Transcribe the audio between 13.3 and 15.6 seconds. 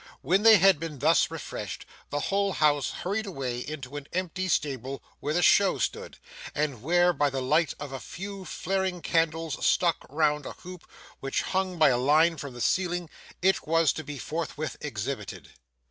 it was to be forthwith exhibited.